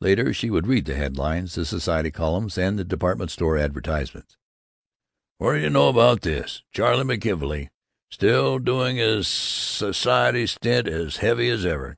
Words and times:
Later 0.00 0.34
she 0.34 0.50
would 0.50 0.66
read 0.66 0.86
the 0.86 0.96
headlines, 0.96 1.54
the 1.54 1.64
society 1.64 2.10
columns, 2.10 2.58
and 2.58 2.76
the 2.76 2.82
department 2.84 3.30
store 3.30 3.56
advertisements. 3.56 4.36
"What 5.36 5.52
do 5.52 5.60
you 5.60 5.70
know 5.70 5.88
about 5.88 6.22
this! 6.22 6.64
Charley 6.72 7.04
McKelvey 7.04 7.68
still 8.10 8.58
doing 8.58 8.96
the 8.96 9.22
sassiety 9.22 10.48
stunt 10.48 10.88
as 10.88 11.18
heavy 11.18 11.48
as 11.48 11.64
ever. 11.64 11.96